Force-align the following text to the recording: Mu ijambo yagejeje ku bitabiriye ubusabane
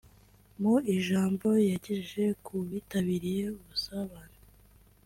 Mu 0.61 0.75
ijambo 0.95 1.47
yagejeje 1.69 2.25
ku 2.45 2.55
bitabiriye 2.69 3.43
ubusabane 3.59 4.37